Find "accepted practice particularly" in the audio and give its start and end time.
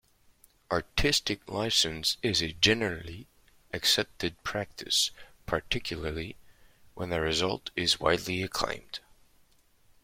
3.71-6.35